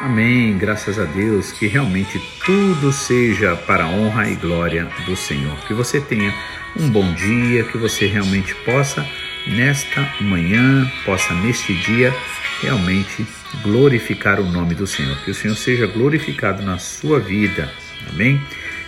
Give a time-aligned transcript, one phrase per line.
[0.00, 5.54] Amém, graças a Deus, que realmente tudo seja para a honra e glória do Senhor.
[5.66, 6.34] Que você tenha
[6.74, 9.06] um bom dia, que você realmente possa,
[9.46, 12.14] nesta manhã, possa neste dia,
[12.62, 13.26] realmente
[13.62, 15.22] glorificar o nome do Senhor.
[15.22, 17.70] Que o Senhor seja glorificado na sua vida.
[18.08, 18.40] Amém?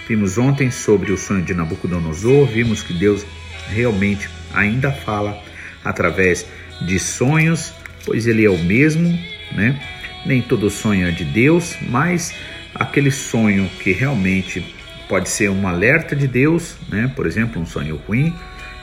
[0.09, 3.27] Vimos ontem sobre o sonho de Nabucodonosor, vimos que Deus
[3.69, 5.39] realmente ainda fala
[5.85, 6.47] através
[6.81, 7.71] de sonhos,
[8.07, 9.11] pois Ele é o mesmo,
[9.55, 9.79] né?
[10.25, 12.35] Nem todo sonho é de Deus, mas
[12.75, 14.65] aquele sonho que realmente
[15.09, 17.11] pode ser um alerta de Deus, né?
[17.15, 18.33] Por exemplo, um sonho ruim,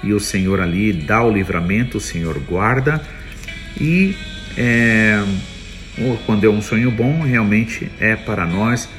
[0.04, 3.02] e o Senhor ali dá o livramento, o Senhor guarda.
[3.80, 4.16] E
[4.58, 5.24] é,
[6.26, 8.90] quando é um sonho bom, realmente é para nós,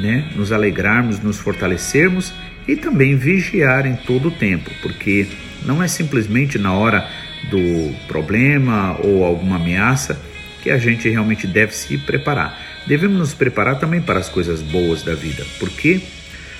[0.00, 0.30] né?
[0.36, 2.32] Nos alegrarmos, nos fortalecermos
[2.68, 5.26] e também vigiar em todo o tempo, porque
[5.64, 7.08] não é simplesmente na hora
[7.50, 10.20] do problema ou alguma ameaça
[10.66, 12.60] que a gente realmente deve se preparar.
[12.88, 15.46] Devemos nos preparar também para as coisas boas da vida.
[15.60, 16.00] Por quê?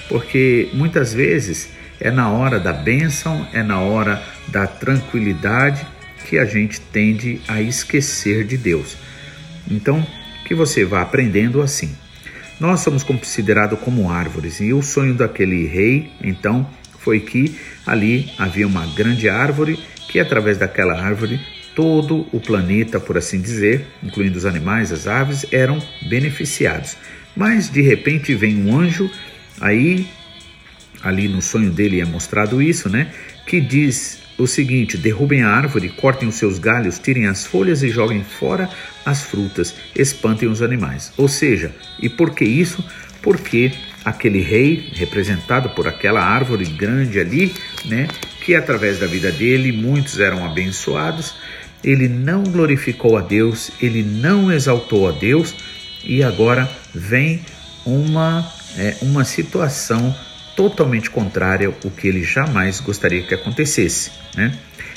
[0.08, 5.84] Porque muitas vezes é na hora da bênção, é na hora da tranquilidade
[6.24, 8.96] que a gente tende a esquecer de Deus.
[9.68, 10.06] Então,
[10.44, 11.92] que você vá aprendendo assim.
[12.60, 16.64] Nós somos considerados como árvores e o sonho daquele rei, então,
[17.00, 21.40] foi que ali havia uma grande árvore que através daquela árvore
[21.76, 26.96] todo o planeta, por assim dizer, incluindo os animais, as aves, eram beneficiados.
[27.36, 29.10] Mas de repente vem um anjo,
[29.60, 30.08] aí
[31.02, 33.12] ali no sonho dele é mostrado isso, né?
[33.46, 37.90] Que diz o seguinte: derrubem a árvore, cortem os seus galhos, tirem as folhas e
[37.90, 38.70] joguem fora
[39.04, 41.12] as frutas, espantem os animais.
[41.18, 42.82] Ou seja, e por que isso?
[43.20, 47.52] Porque aquele rei, representado por aquela árvore grande ali,
[47.84, 48.08] né,
[48.44, 51.34] que através da vida dele muitos eram abençoados,
[51.82, 55.54] ele não glorificou a Deus, ele não exaltou a Deus
[56.04, 57.40] e agora vem
[57.84, 60.14] uma, é, uma situação
[60.54, 64.10] totalmente contrária ao que ele jamais gostaria que acontecesse.
[64.34, 64.52] Né?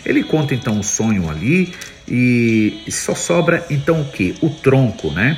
[0.06, 1.74] Ele conta então o sonho ali
[2.08, 4.36] e só sobra então o que?
[4.42, 5.38] O tronco, né?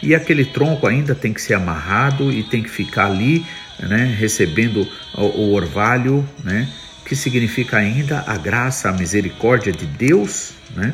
[0.00, 3.44] E aquele tronco ainda tem que ser amarrado e tem que ficar ali,
[3.80, 4.16] né?
[4.18, 6.68] Recebendo o, o orvalho, né?
[7.08, 10.92] Que significa ainda a graça, a misericórdia de Deus, né?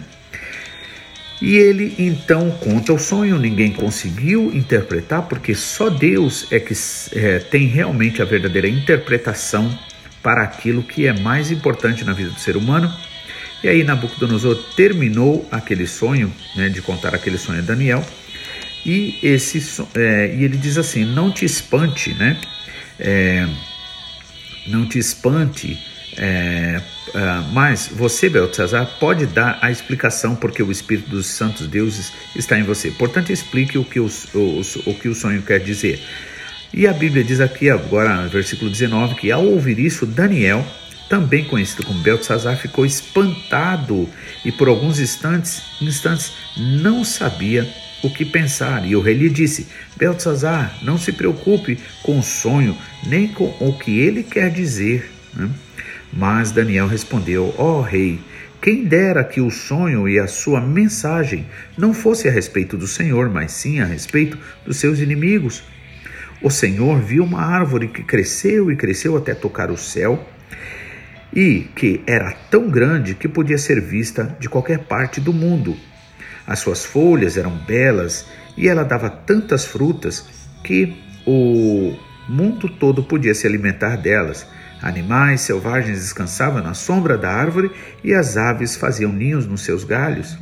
[1.42, 6.72] E ele então conta o sonho, ninguém conseguiu interpretar, porque só Deus é que
[7.12, 9.76] é, tem realmente a verdadeira interpretação
[10.22, 12.91] para aquilo que é mais importante na vida do ser humano.
[13.62, 18.06] E aí Nabucodonosor terminou aquele sonho, né, de contar aquele sonho a Daniel,
[18.86, 19.58] e, esse,
[19.96, 22.38] é, e ele diz assim: Não te espante, né?
[22.98, 23.46] É,
[24.66, 25.78] não te espante
[26.16, 26.80] é,
[27.14, 32.58] é, mas você, Beltzazar, pode dar a explicação porque o Espírito dos Santos Deuses está
[32.58, 32.91] em você.
[32.91, 36.00] Portanto, explique o que, os, os, o, que o sonho quer dizer.
[36.72, 40.66] E a Bíblia diz aqui, agora no versículo 19, que ao ouvir isso, Daniel,
[41.08, 44.08] também conhecido como Beltzazar, ficou espantado
[44.44, 47.69] e por alguns instantes, instantes não sabia
[48.02, 48.84] o que pensar.
[48.84, 52.76] E o rei lhe disse: Beltzazar, não se preocupe com o sonho,
[53.06, 55.10] nem com o que ele quer dizer.
[55.32, 55.48] Né?
[56.16, 58.20] Mas Daniel respondeu: Ó oh, rei,
[58.60, 63.28] quem dera que o sonho e a sua mensagem não fosse a respeito do Senhor,
[63.28, 65.64] mas sim a respeito dos seus inimigos.
[66.41, 70.28] O Senhor viu uma árvore que cresceu e cresceu até tocar o céu
[71.34, 75.76] e que era tão grande que podia ser vista de qualquer parte do mundo.
[76.46, 78.26] As suas folhas eram belas
[78.56, 80.26] e ela dava tantas frutas
[80.62, 80.94] que
[81.26, 81.96] o
[82.28, 84.46] mundo todo podia se alimentar delas.
[84.82, 87.71] Animais selvagens descansavam na sombra da árvore
[88.03, 90.38] e as aves faziam ninhos nos seus galhos.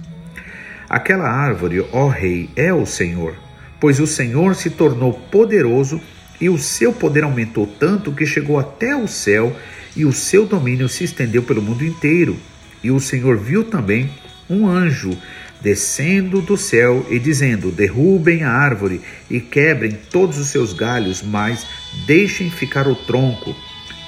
[0.88, 3.34] Aquela árvore, ó Rei, é o Senhor,
[3.80, 6.00] pois o Senhor se tornou poderoso
[6.40, 9.56] e o seu poder aumentou tanto que chegou até o céu
[9.94, 12.36] e o seu domínio se estendeu pelo mundo inteiro.
[12.82, 14.10] E o Senhor viu também
[14.50, 15.16] um anjo
[15.60, 19.00] descendo do céu e dizendo: Derrubem a árvore
[19.30, 21.64] e quebrem todos os seus galhos, mas
[22.06, 23.54] deixem ficar o tronco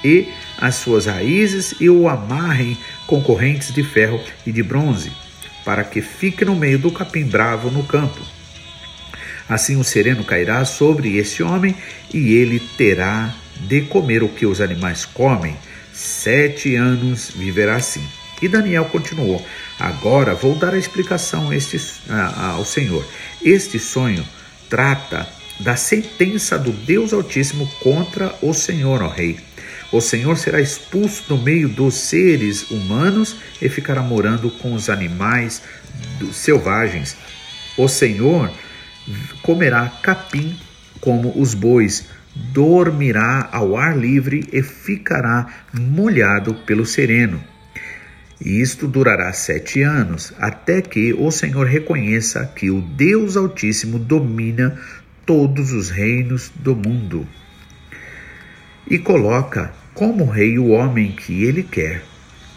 [0.03, 0.27] e
[0.57, 2.77] as suas raízes e o amarrem
[3.07, 5.11] com correntes de ferro e de bronze,
[5.63, 8.21] para que fique no meio do capim bravo no campo.
[9.47, 11.75] Assim o sereno cairá sobre esse homem
[12.13, 15.55] e ele terá de comer o que os animais comem.
[15.93, 18.03] Sete anos viverá assim.
[18.41, 19.45] E Daniel continuou:
[19.79, 23.05] Agora vou dar a explicação este, ao Senhor.
[23.41, 24.25] Este sonho
[24.69, 25.27] trata
[25.59, 29.39] da sentença do Deus Altíssimo contra o Senhor, ó Rei.
[29.95, 35.61] O Senhor será expulso do meio dos seres humanos e ficará morando com os animais
[36.33, 37.15] selvagens.
[37.77, 38.51] O Senhor
[39.41, 40.59] comerá capim
[40.99, 47.41] como os bois, dormirá ao ar livre e ficará molhado pelo sereno.
[48.41, 54.77] E isto durará sete anos, até que o Senhor reconheça que o Deus Altíssimo domina
[55.25, 57.25] todos os reinos do mundo.
[58.91, 62.03] E coloca como rei o homem que ele quer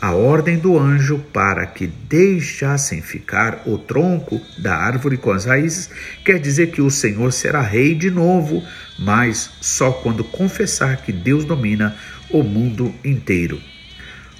[0.00, 5.90] a ordem do anjo para que deixassem ficar o tronco da árvore com as raízes,
[6.24, 8.62] quer dizer que o Senhor será rei de novo,
[8.96, 11.96] mas só quando confessar que Deus domina
[12.30, 13.60] o mundo inteiro.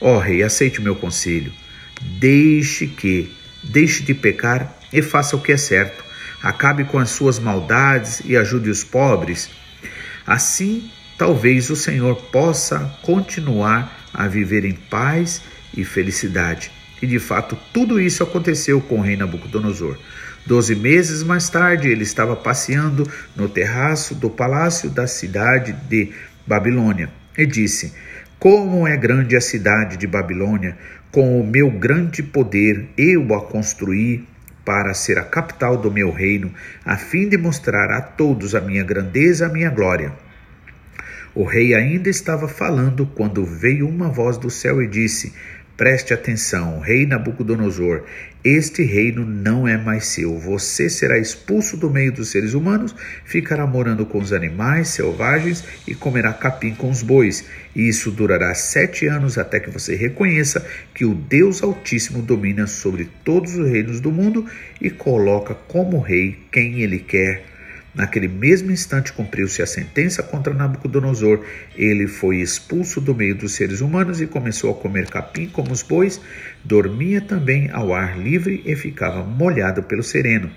[0.01, 1.53] Ó oh, rei, aceite o meu conselho.
[2.21, 3.35] Deixe que,
[3.65, 6.05] deixe de pecar e faça o que é certo.
[6.41, 9.51] Acabe com as suas maldades e ajude os pobres.
[10.25, 15.43] Assim, talvez o Senhor possa continuar a viver em paz
[15.77, 16.71] e felicidade.
[17.03, 19.99] E de fato, tudo isso aconteceu com o rei Nabucodonosor.
[20.47, 23.07] Doze meses mais tarde, ele estava passeando
[23.37, 26.13] no terraço do palácio da cidade de
[26.47, 27.93] Babilônia e disse:
[28.39, 30.79] Como é grande a cidade de Babilônia!
[31.11, 34.27] Com o meu grande poder eu a construí
[34.65, 36.53] para ser a capital do meu reino,
[36.85, 40.13] a fim de mostrar a todos a minha grandeza, a minha glória.
[41.35, 45.33] O rei ainda estava falando quando veio uma voz do céu e disse:
[45.79, 48.03] Preste atenção, rei Nabucodonosor,
[48.43, 50.37] este reino não é mais seu.
[50.37, 55.95] Você será expulso do meio dos seres humanos, ficará morando com os animais selvagens e
[55.95, 57.45] comerá capim com os bois.
[57.77, 63.09] E isso durará sete anos até que você reconheça que o Deus Altíssimo domina sobre
[63.23, 64.47] todos os reinos do mundo
[64.81, 67.58] e coloca como rei quem ele quer
[67.95, 71.45] Naquele mesmo instante cumpriu-se a sentença contra Nabucodonosor.
[71.75, 75.83] Ele foi expulso do meio dos seres humanos e começou a comer capim como os
[75.83, 76.21] bois,
[76.65, 80.51] dormia também ao ar livre e ficava molhado pelo sereno.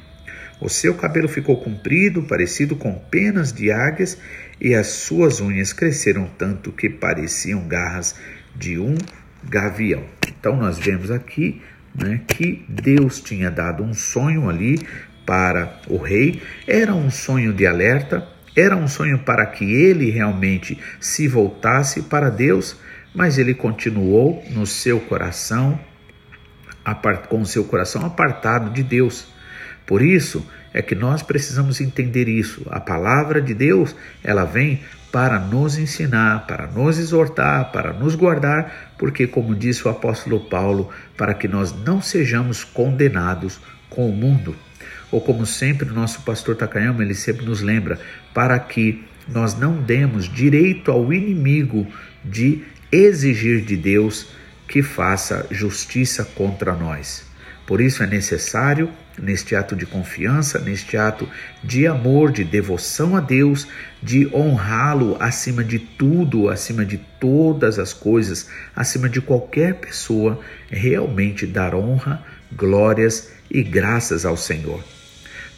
[0.60, 4.20] O seu cabelo ficou comprido, parecido com penas de águias,
[4.60, 8.16] e as suas unhas cresceram tanto que pareciam garras
[8.56, 8.96] de um
[9.44, 10.04] gavião.
[10.28, 11.60] Então nós vemos aqui
[11.96, 14.80] né, que Deus tinha dado um sonho ali
[15.26, 20.78] para o rei, era um sonho de alerta, era um sonho para que ele realmente
[21.00, 22.76] se voltasse para Deus,
[23.14, 25.80] mas ele continuou no seu coração,
[27.30, 29.28] com o seu coração apartado de Deus.
[29.86, 32.66] Por isso é que nós precisamos entender isso.
[32.70, 34.82] A palavra de Deus, ela vem
[35.12, 40.90] para nos ensinar, para nos exortar, para nos guardar, porque como disse o apóstolo Paulo,
[41.18, 43.60] para que nós não sejamos condenados
[43.90, 44.56] com o mundo
[45.12, 48.00] ou como sempre o nosso pastor Takayama, ele sempre nos lembra,
[48.34, 51.86] para que nós não demos direito ao inimigo
[52.24, 54.28] de exigir de Deus
[54.68, 57.30] que faça justiça contra nós.
[57.68, 61.30] Por isso é necessário, neste ato de confiança, neste ato
[61.64, 63.68] de amor, de devoção a Deus,
[64.02, 70.40] de honrá-lo acima de tudo, acima de todas as coisas, acima de qualquer pessoa,
[70.70, 74.84] realmente dar honra, glórias e graças ao Senhor.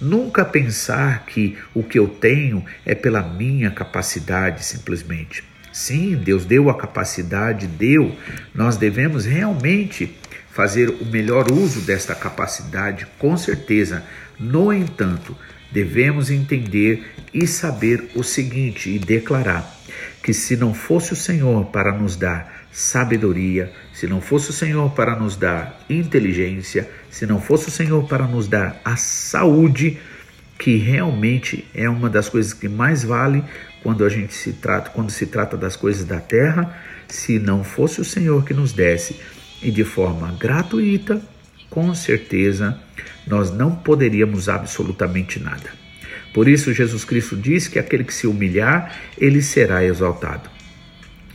[0.03, 5.41] Nunca pensar que o que eu tenho é pela minha capacidade simplesmente.
[5.72, 8.13] Sim, Deus deu a capacidade, deu.
[8.53, 10.13] Nós devemos realmente
[10.51, 14.03] fazer o melhor uso desta capacidade, com certeza.
[14.38, 15.38] No entanto,
[15.72, 19.74] devemos entender e saber o seguinte e declarar:
[20.22, 24.89] que se não fosse o Senhor para nos dar sabedoria, se não fosse o Senhor
[24.92, 30.00] para nos dar inteligência, se não fosse o Senhor para nos dar a saúde,
[30.58, 33.44] que realmente é uma das coisas que mais vale
[33.84, 36.75] quando a gente se trata, quando se trata das coisas da terra,
[37.08, 39.20] se não fosse o Senhor que nos desse
[39.62, 41.22] e de forma gratuita,
[41.70, 42.80] com certeza
[43.27, 45.70] nós não poderíamos absolutamente nada.
[46.34, 50.50] Por isso Jesus Cristo diz que aquele que se humilhar, ele será exaltado.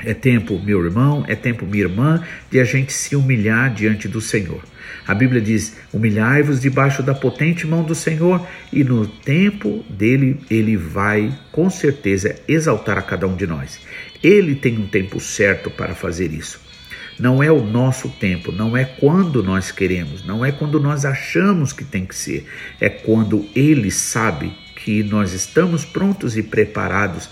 [0.04, 4.20] É tempo, meu irmão, é tempo, minha irmã, de a gente se humilhar diante do
[4.20, 4.62] Senhor.
[5.06, 10.76] A Bíblia diz: humilhai-vos debaixo da potente mão do Senhor, e no tempo dele, ele
[10.76, 13.80] vai com certeza exaltar a cada um de nós.
[14.22, 16.60] Ele tem um tempo certo para fazer isso.
[17.18, 21.72] Não é o nosso tempo, não é quando nós queremos, não é quando nós achamos
[21.72, 22.46] que tem que ser,
[22.80, 27.28] é quando ele sabe que nós estamos prontos e preparados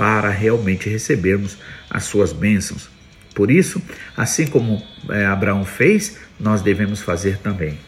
[0.00, 1.58] para realmente recebermos
[1.90, 2.88] as suas bênçãos.
[3.34, 3.82] Por isso,
[4.16, 7.78] assim como é, Abraão fez, nós devemos fazer também.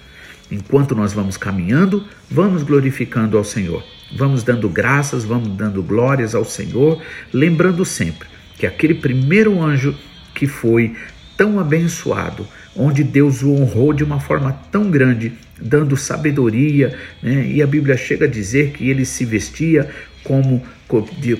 [0.51, 3.83] Enquanto nós vamos caminhando, vamos glorificando ao Senhor.
[4.15, 7.03] Vamos dando graças, vamos dando glórias ao Senhor,
[7.33, 8.29] lembrando sempre
[8.59, 9.97] que aquele primeiro anjo
[10.35, 10.95] que foi
[11.35, 17.47] tão abençoado, onde Deus o honrou de uma forma tão grande, dando sabedoria, né?
[17.47, 19.89] e a Bíblia chega a dizer que ele se vestia
[20.23, 20.63] como,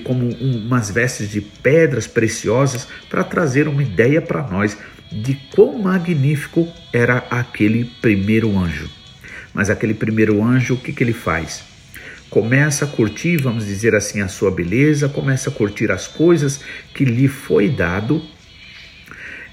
[0.03, 4.77] como umas vestes de pedras preciosas para trazer uma ideia para nós
[5.11, 8.89] de quão magnífico era aquele primeiro anjo.
[9.53, 11.63] Mas aquele primeiro anjo, o que, que ele faz?
[12.29, 16.61] Começa a curtir, vamos dizer assim, a sua beleza, começa a curtir as coisas
[16.93, 18.23] que lhe foi dado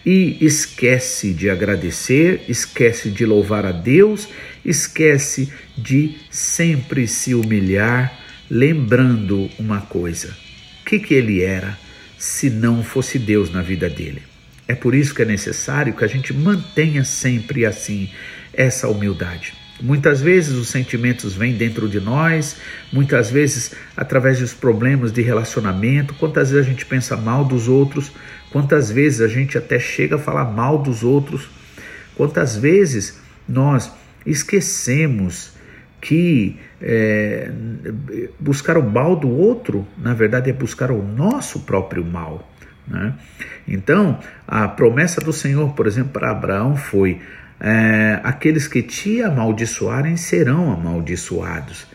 [0.04, 4.28] e esquece de agradecer, esquece de louvar a Deus,
[4.64, 8.19] esquece de sempre se humilhar,
[8.50, 10.36] lembrando uma coisa:
[10.82, 11.78] o que, que ele era
[12.18, 14.22] se não fosse Deus na vida dele?
[14.66, 18.10] É por isso que é necessário que a gente mantenha sempre assim
[18.52, 19.54] essa humildade.
[19.82, 22.56] Muitas vezes os sentimentos vêm dentro de nós,
[22.92, 28.12] muitas vezes através dos problemas de relacionamento, quantas vezes a gente pensa mal dos outros,
[28.50, 31.48] quantas vezes a gente até chega a falar mal dos outros,
[32.14, 33.90] quantas vezes nós
[34.26, 35.52] esquecemos
[36.00, 37.50] que é,
[38.38, 42.48] buscar o mal do outro, na verdade, é buscar o nosso próprio mal.
[42.86, 43.14] Né?
[43.68, 47.20] Então, a promessa do Senhor, por exemplo, para Abraão foi:
[47.60, 51.86] é, aqueles que te amaldiçoarem serão amaldiçoados.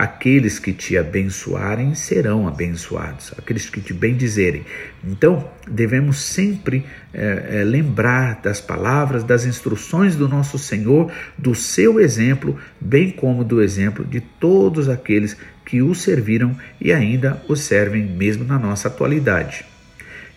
[0.00, 4.64] Aqueles que te abençoarem serão abençoados, aqueles que te bendizerem.
[5.04, 12.00] Então, devemos sempre é, é, lembrar das palavras, das instruções do nosso Senhor, do seu
[12.00, 18.02] exemplo, bem como do exemplo de todos aqueles que o serviram e ainda o servem,
[18.02, 19.66] mesmo na nossa atualidade.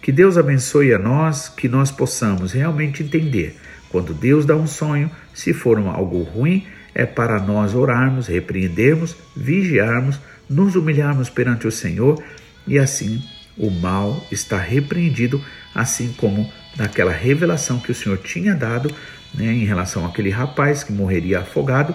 [0.01, 3.55] Que Deus abençoe a nós, que nós possamos realmente entender.
[3.87, 10.19] Quando Deus dá um sonho, se for algo ruim, é para nós orarmos, repreendermos, vigiarmos,
[10.49, 12.21] nos humilharmos perante o Senhor
[12.67, 13.23] e assim
[13.57, 18.93] o mal está repreendido, assim como naquela revelação que o Senhor tinha dado
[19.33, 21.93] né, em relação àquele rapaz que morreria afogado,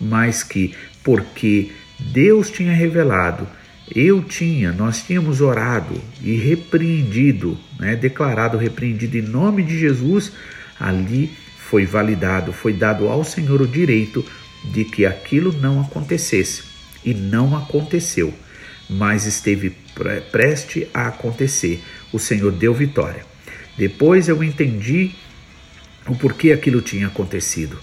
[0.00, 3.46] mas que porque Deus tinha revelado
[3.92, 10.32] eu tinha, nós tínhamos orado e repreendido, né, declarado repreendido em nome de Jesus,
[10.78, 11.36] ali
[11.68, 14.24] foi validado, foi dado ao Senhor o direito
[14.64, 16.62] de que aquilo não acontecesse.
[17.04, 18.32] E não aconteceu,
[18.88, 19.76] mas esteve
[20.32, 21.82] preste a acontecer.
[22.12, 23.24] O Senhor deu vitória.
[23.76, 25.12] Depois eu entendi
[26.06, 27.78] o porquê aquilo tinha acontecido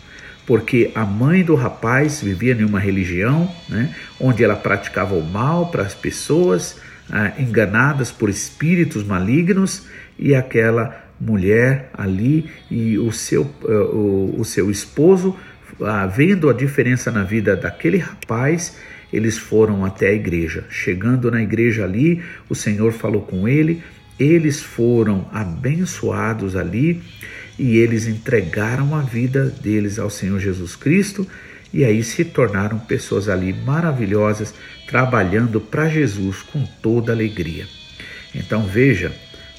[0.46, 5.68] porque a mãe do rapaz vivia em uma religião né, onde ela praticava o mal
[5.70, 6.78] para as pessoas
[7.10, 9.86] ah, enganadas por espíritos malignos
[10.18, 15.38] e aquela mulher ali e o seu, uh, o, o, seu esposo,
[15.80, 18.78] uh, vendo a diferença na vida daquele rapaz,
[19.14, 20.66] eles foram até a igreja.
[20.70, 23.84] Chegando na igreja ali, o Senhor falou com ele,
[24.20, 27.02] eles foram abençoados ali
[27.58, 31.28] e eles entregaram a vida deles ao Senhor Jesus Cristo
[31.74, 34.54] e aí se tornaram pessoas ali maravilhosas,
[34.88, 37.66] trabalhando para Jesus com toda alegria.
[38.36, 39.14] Então veja,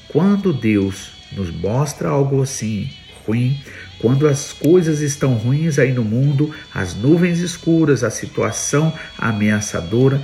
[0.07, 2.89] quando Deus nos mostra algo assim
[3.25, 3.59] ruim,
[3.99, 10.21] quando as coisas estão ruins aí no mundo, as nuvens escuras, a situação ameaçadora,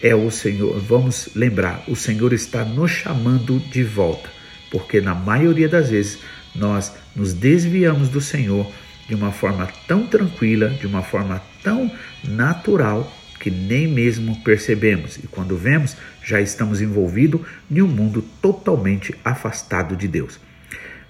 [0.00, 4.30] é o Senhor, vamos lembrar, o Senhor está nos chamando de volta,
[4.70, 6.18] porque na maioria das vezes
[6.54, 8.70] nós nos desviamos do Senhor
[9.08, 11.90] de uma forma tão tranquila, de uma forma tão
[12.22, 15.16] natural, que nem mesmo percebemos.
[15.16, 17.40] E quando vemos, já estamos envolvidos
[17.70, 20.40] em um mundo totalmente afastado de Deus.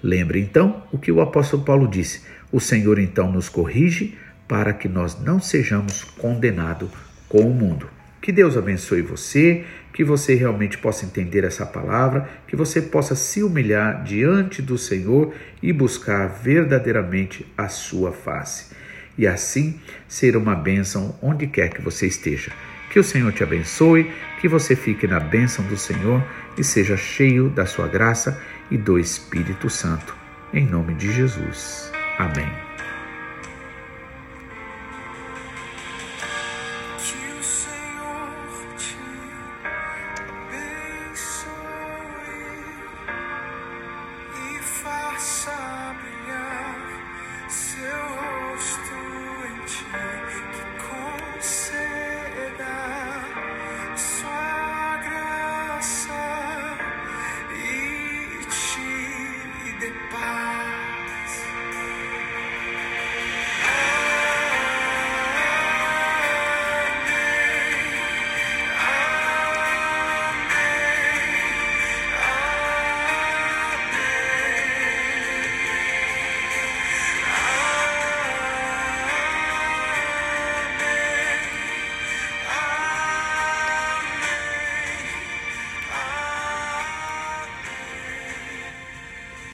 [0.02, 4.16] Lembre então o que o apóstolo Paulo disse: o Senhor então nos corrige
[4.46, 6.88] para que nós não sejamos condenados
[7.28, 7.88] com o mundo.
[8.20, 13.42] Que Deus abençoe você, que você realmente possa entender essa palavra, que você possa se
[13.42, 15.32] humilhar diante do Senhor
[15.62, 18.74] e buscar verdadeiramente a sua face.
[19.18, 22.52] E assim ser uma bênção onde quer que você esteja.
[22.90, 24.10] Que o Senhor te abençoe,
[24.40, 26.24] que você fique na bênção do Senhor
[26.56, 30.16] e seja cheio da sua graça e do Espírito Santo.
[30.54, 31.92] Em nome de Jesus.
[32.16, 32.77] Amém.